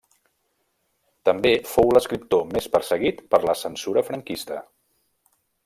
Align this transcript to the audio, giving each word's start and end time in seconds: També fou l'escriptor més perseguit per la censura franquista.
També 1.29 1.51
fou 1.73 1.91
l'escriptor 1.97 2.47
més 2.55 2.69
perseguit 2.77 3.21
per 3.35 3.43
la 3.45 3.57
censura 3.61 4.05
franquista. 4.09 4.59